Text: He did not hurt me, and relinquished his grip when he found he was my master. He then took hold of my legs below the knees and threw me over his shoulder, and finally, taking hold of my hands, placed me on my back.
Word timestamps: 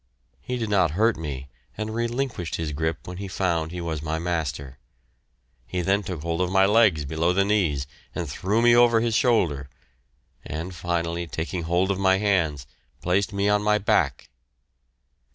He 0.41 0.57
did 0.57 0.71
not 0.71 0.89
hurt 0.97 1.15
me, 1.15 1.47
and 1.77 1.93
relinquished 1.93 2.55
his 2.55 2.71
grip 2.71 3.07
when 3.07 3.17
he 3.17 3.27
found 3.27 3.69
he 3.69 3.81
was 3.81 4.01
my 4.01 4.17
master. 4.17 4.79
He 5.67 5.81
then 5.81 6.01
took 6.01 6.23
hold 6.23 6.41
of 6.41 6.51
my 6.51 6.65
legs 6.65 7.05
below 7.05 7.33
the 7.33 7.45
knees 7.45 7.85
and 8.15 8.27
threw 8.27 8.63
me 8.63 8.75
over 8.75 8.99
his 8.99 9.13
shoulder, 9.13 9.69
and 10.43 10.73
finally, 10.73 11.27
taking 11.27 11.65
hold 11.65 11.91
of 11.91 11.99
my 11.99 12.17
hands, 12.17 12.65
placed 13.03 13.31
me 13.31 13.47
on 13.47 13.61
my 13.61 13.77
back. 13.77 14.29